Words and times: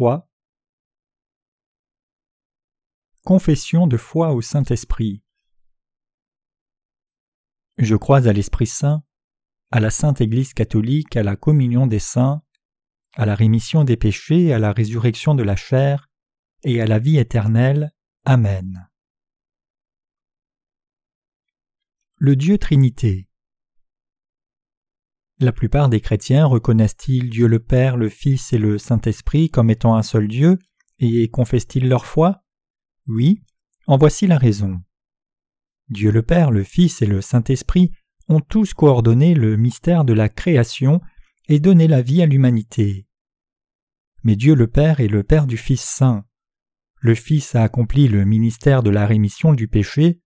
3 0.00 0.26
Confession 3.22 3.86
de 3.86 3.98
foi 3.98 4.32
au 4.32 4.40
Saint-Esprit 4.40 5.22
Je 7.76 7.96
crois 7.96 8.26
à 8.26 8.32
l'Esprit 8.32 8.66
Saint, 8.66 9.04
à 9.70 9.78
la 9.78 9.90
Sainte 9.90 10.22
Église 10.22 10.54
catholique, 10.54 11.18
à 11.18 11.22
la 11.22 11.36
communion 11.36 11.86
des 11.86 11.98
saints, 11.98 12.40
à 13.12 13.26
la 13.26 13.34
rémission 13.34 13.84
des 13.84 13.98
péchés, 13.98 14.54
à 14.54 14.58
la 14.58 14.72
résurrection 14.72 15.34
de 15.34 15.42
la 15.42 15.56
chair, 15.56 16.08
et 16.64 16.80
à 16.80 16.86
la 16.86 16.98
vie 16.98 17.18
éternelle. 17.18 17.92
Amen. 18.24 18.88
Le 22.16 22.36
Dieu 22.36 22.56
Trinité 22.56 23.28
La 25.42 25.52
plupart 25.52 25.88
des 25.88 26.02
chrétiens 26.02 26.44
reconnaissent-ils 26.44 27.30
Dieu 27.30 27.46
le 27.46 27.60
Père, 27.60 27.96
le 27.96 28.10
Fils 28.10 28.52
et 28.52 28.58
le 28.58 28.76
Saint-Esprit 28.76 29.48
comme 29.48 29.70
étant 29.70 29.96
un 29.96 30.02
seul 30.02 30.28
Dieu, 30.28 30.58
et 30.98 31.28
confessent-ils 31.28 31.88
leur 31.88 32.04
foi? 32.04 32.44
Oui, 33.06 33.40
en 33.86 33.96
voici 33.96 34.26
la 34.26 34.36
raison. 34.36 34.82
Dieu 35.88 36.10
le 36.10 36.20
Père, 36.20 36.50
le 36.50 36.62
Fils 36.62 37.00
et 37.00 37.06
le 37.06 37.22
Saint-Esprit 37.22 37.90
ont 38.28 38.40
tous 38.40 38.74
coordonné 38.74 39.32
le 39.32 39.56
mystère 39.56 40.04
de 40.04 40.12
la 40.12 40.28
création 40.28 41.00
et 41.48 41.58
donné 41.58 41.88
la 41.88 42.02
vie 42.02 42.20
à 42.20 42.26
l'humanité. 42.26 43.06
Mais 44.22 44.36
Dieu 44.36 44.54
le 44.54 44.66
Père 44.66 45.00
est 45.00 45.08
le 45.08 45.22
Père 45.22 45.46
du 45.46 45.56
Fils 45.56 45.80
Saint. 45.80 46.26
Le 47.00 47.14
Fils 47.14 47.54
a 47.54 47.62
accompli 47.62 48.08
le 48.08 48.26
ministère 48.26 48.82
de 48.82 48.90
la 48.90 49.06
rémission 49.06 49.54
du 49.54 49.68
péché, 49.68 50.20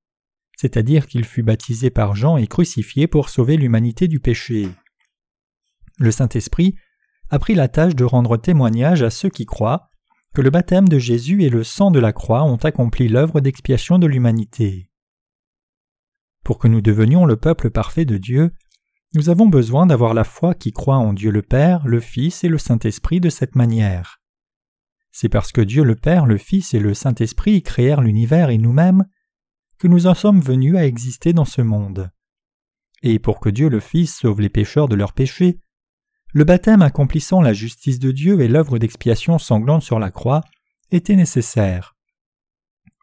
c'est-à-dire 0.57 1.07
qu'il 1.07 1.25
fut 1.25 1.45
baptisé 1.45 1.91
par 1.91 2.17
Jean 2.17 2.37
et 2.37 2.49
crucifié 2.49 3.07
pour 3.07 3.29
sauver 3.29 3.57
l'humanité 3.57 4.09
du 4.09 4.19
péché. 4.19 4.69
Le 5.99 6.11
Saint-Esprit 6.11 6.75
a 7.31 7.39
pris 7.39 7.55
la 7.55 7.69
tâche 7.69 7.95
de 7.95 8.05
rendre 8.05 8.37
témoignage 8.37 9.03
à 9.03 9.11
ceux 9.11 9.29
qui 9.29 9.47
croient 9.47 9.91
que 10.35 10.43
le 10.43 10.51
baptême 10.51 10.89
de 10.89 10.99
Jésus 10.99 11.45
et 11.45 11.49
le 11.49 11.63
sang 11.63 11.91
de 11.91 12.01
la 12.01 12.13
croix 12.13 12.43
ont 12.43 12.57
accompli 12.57 13.09
l'œuvre 13.09 13.41
d'expiation 13.41 13.99
de 13.99 14.07
l'humanité. 14.07 14.91
Pour 16.45 16.59
que 16.59 16.69
nous 16.69 16.81
devenions 16.81 17.25
le 17.25 17.37
peuple 17.37 17.71
parfait 17.71 18.05
de 18.05 18.19
Dieu, 18.19 18.53
nous 19.15 19.31
avons 19.31 19.47
besoin 19.47 19.87
d'avoir 19.87 20.13
la 20.13 20.25
foi 20.25 20.55
qui 20.55 20.73
croit 20.73 20.97
en 20.97 21.13
Dieu 21.13 21.31
le 21.31 21.43
Père, 21.43 21.87
le 21.87 22.01
Fils 22.01 22.43
et 22.43 22.49
le 22.49 22.59
Saint-Esprit 22.59 23.21
de 23.21 23.31
cette 23.31 23.55
manière. 23.55 24.21
C'est 25.13 25.29
parce 25.29 25.53
que 25.53 25.61
Dieu 25.61 25.85
le 25.85 25.95
Père, 25.95 26.27
le 26.27 26.37
Fils 26.37 26.75
et 26.75 26.81
le 26.81 26.93
Saint-Esprit 26.93 27.63
créèrent 27.63 28.01
l'univers 28.01 28.51
et 28.51 28.59
nous-mêmes 28.59 29.05
que 29.79 29.87
nous 29.87 30.09
en 30.09 30.15
sommes 30.15 30.41
venus 30.41 30.77
à 30.77 30.85
exister 30.85 31.33
dans 31.33 31.45
ce 31.45 31.63
monde. 31.63 32.11
Et 33.05 33.21
pour 33.21 33.39
que 33.39 33.49
Dieu 33.49 33.69
le 33.69 33.79
Fils 33.79 34.17
sauve 34.17 34.41
les 34.41 34.49
pécheurs 34.49 34.89
de 34.89 34.97
leurs 34.97 35.13
péchés, 35.13 35.61
le 36.35 36.43
baptême 36.43 36.83
accomplissant 36.83 37.41
la 37.41 37.53
justice 37.53 38.01
de 38.01 38.11
Dieu 38.11 38.41
et 38.41 38.49
l'œuvre 38.49 38.81
d'expiation 38.81 39.39
sanglante 39.39 39.85
sur 39.85 40.01
la 40.01 40.11
croix 40.11 40.41
était 40.91 41.15
nécessaire. 41.15 41.95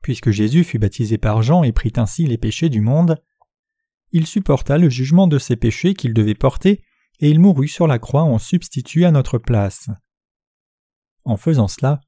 Puisque 0.04 0.32
Jésus 0.32 0.66
fut 0.66 0.80
baptisé 0.80 1.18
par 1.18 1.42
Jean 1.42 1.64
et 1.64 1.72
prit 1.72 1.94
ainsi 1.96 2.26
les 2.28 2.38
péchés 2.38 2.68
du 2.68 2.82
monde, 2.82 3.24
il 4.12 4.28
supporta 4.28 4.78
le 4.78 4.90
jugement 4.90 5.28
de 5.28 5.40
ses 5.40 5.56
péchés 5.56 5.94
qu'il 5.94 6.14
devait 6.14 6.36
porter, 6.36 6.84
et 7.22 7.30
il 7.30 7.40
mourut 7.40 7.70
sur 7.70 7.88
la 7.88 8.00
croix 8.00 8.24
en 8.24 8.38
substitut 8.38 9.06
à 9.06 9.12
notre 9.12 9.38
place. 9.38 9.90
En 11.24 11.38
faisant 11.38 11.70
cela, 11.70 12.02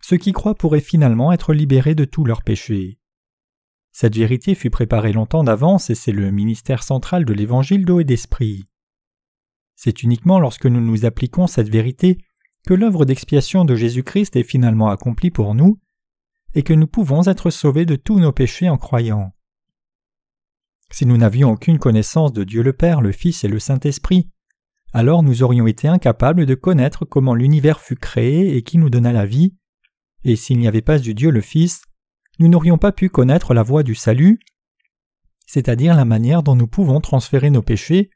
ceux 0.00 0.16
qui 0.16 0.32
croient 0.32 0.56
pourraient 0.56 0.80
finalement 0.80 1.30
être 1.30 1.54
libérés 1.54 1.94
de 1.94 2.04
tous 2.04 2.24
leurs 2.24 2.42
péchés. 2.42 2.98
Cette 3.92 4.16
vérité 4.16 4.56
fut 4.56 4.70
préparée 4.70 5.12
longtemps 5.12 5.44
d'avance 5.44 5.88
et 5.88 5.94
c'est 5.94 6.10
le 6.10 6.32
ministère 6.32 6.82
central 6.82 7.24
de 7.24 7.32
l'évangile 7.32 7.84
d'eau 7.84 8.00
et 8.00 8.04
d'esprit. 8.04 8.66
C'est 9.76 10.02
uniquement 10.02 10.38
lorsque 10.38 10.66
nous 10.66 10.80
nous 10.80 11.04
appliquons 11.04 11.46
cette 11.46 11.68
vérité 11.68 12.18
que 12.66 12.74
l'œuvre 12.74 13.04
d'expiation 13.04 13.64
de 13.64 13.74
Jésus-Christ 13.74 14.36
est 14.36 14.42
finalement 14.42 14.88
accomplie 14.88 15.30
pour 15.30 15.54
nous 15.54 15.78
et 16.54 16.62
que 16.62 16.72
nous 16.72 16.86
pouvons 16.86 17.26
être 17.26 17.50
sauvés 17.50 17.84
de 17.84 17.96
tous 17.96 18.20
nos 18.20 18.32
péchés 18.32 18.68
en 18.68 18.78
croyant. 18.78 19.32
Si 20.90 21.06
nous 21.06 21.16
n'avions 21.16 21.50
aucune 21.50 21.78
connaissance 21.78 22.32
de 22.32 22.44
Dieu 22.44 22.62
le 22.62 22.72
Père, 22.72 23.00
le 23.00 23.12
Fils 23.12 23.42
et 23.42 23.48
le 23.48 23.58
Saint-Esprit, 23.58 24.30
alors 24.92 25.24
nous 25.24 25.42
aurions 25.42 25.66
été 25.66 25.88
incapables 25.88 26.46
de 26.46 26.54
connaître 26.54 27.04
comment 27.04 27.34
l'univers 27.34 27.80
fut 27.80 27.96
créé 27.96 28.56
et 28.56 28.62
qui 28.62 28.78
nous 28.78 28.90
donna 28.90 29.12
la 29.12 29.26
vie, 29.26 29.56
et 30.22 30.36
s'il 30.36 30.58
n'y 30.58 30.68
avait 30.68 30.82
pas 30.82 31.04
eu 31.04 31.14
Dieu 31.14 31.30
le 31.30 31.40
Fils, 31.40 31.82
nous 32.38 32.48
n'aurions 32.48 32.78
pas 32.78 32.92
pu 32.92 33.08
connaître 33.08 33.54
la 33.54 33.64
voie 33.64 33.82
du 33.82 33.96
salut, 33.96 34.38
c'est-à-dire 35.46 35.96
la 35.96 36.04
manière 36.04 36.42
dont 36.42 36.56
nous 36.56 36.68
pouvons 36.68 37.00
transférer 37.00 37.50
nos 37.50 37.62
péchés, 37.62 38.10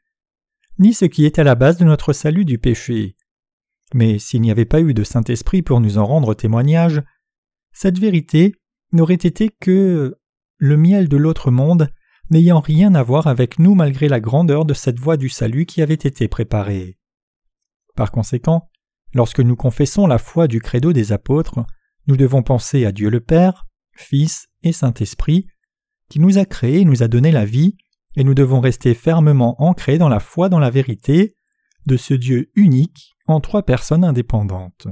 ni 0.79 0.93
ce 0.93 1.05
qui 1.05 1.25
est 1.25 1.37
à 1.37 1.43
la 1.43 1.55
base 1.55 1.77
de 1.77 1.85
notre 1.85 2.13
salut 2.13 2.45
du 2.45 2.57
péché. 2.57 3.15
Mais 3.93 4.17
s'il 4.17 4.41
n'y 4.41 4.51
avait 4.51 4.65
pas 4.65 4.81
eu 4.81 4.93
de 4.93 5.03
Saint-Esprit 5.03 5.61
pour 5.61 5.81
nous 5.81 5.97
en 5.97 6.05
rendre 6.05 6.33
témoignage, 6.33 7.03
cette 7.73 7.99
vérité 7.99 8.55
n'aurait 8.91 9.15
été 9.15 9.49
que 9.49 10.17
le 10.57 10.77
miel 10.77 11.09
de 11.09 11.17
l'autre 11.17 11.51
monde 11.51 11.89
n'ayant 12.29 12.59
rien 12.59 12.95
à 12.95 13.03
voir 13.03 13.27
avec 13.27 13.59
nous 13.59 13.75
malgré 13.75 14.07
la 14.07 14.19
grandeur 14.19 14.65
de 14.65 14.73
cette 14.73 14.99
voie 14.99 15.17
du 15.17 15.29
salut 15.29 15.65
qui 15.65 15.81
avait 15.81 15.93
été 15.93 16.27
préparée. 16.27 16.97
Par 17.95 18.11
conséquent, 18.11 18.69
lorsque 19.13 19.39
nous 19.39 19.55
confessons 19.55 20.07
la 20.07 20.17
foi 20.17 20.47
du 20.47 20.61
credo 20.61 20.93
des 20.93 21.11
apôtres, 21.11 21.65
nous 22.07 22.17
devons 22.17 22.43
penser 22.43 22.85
à 22.85 22.91
Dieu 22.91 23.09
le 23.09 23.19
Père, 23.19 23.67
Fils 23.93 24.47
et 24.63 24.71
Saint-Esprit, 24.71 25.47
qui 26.09 26.19
nous 26.19 26.37
a 26.37 26.45
créés 26.45 26.81
et 26.81 26.85
nous 26.85 27.03
a 27.03 27.07
donné 27.07 27.31
la 27.31 27.45
vie, 27.45 27.77
et 28.15 28.23
nous 28.23 28.33
devons 28.33 28.59
rester 28.59 28.93
fermement 28.93 29.61
ancrés 29.61 29.97
dans 29.97 30.09
la 30.09 30.19
foi 30.19 30.49
dans 30.49 30.59
la 30.59 30.69
vérité 30.69 31.35
de 31.85 31.97
ce 31.97 32.13
Dieu 32.13 32.51
unique 32.55 33.15
en 33.27 33.39
trois 33.39 33.63
personnes 33.63 34.03
indépendantes. 34.03 34.87